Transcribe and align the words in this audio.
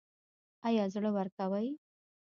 ایا 0.67 0.85
زړه 0.93 1.09
ورکوئ؟ 1.17 1.67